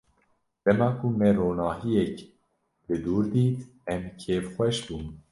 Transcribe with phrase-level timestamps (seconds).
[0.65, 2.15] Dema ku me ronahiyek
[2.85, 3.57] li dûr dît,
[3.93, 5.05] em kêfxweş bûn.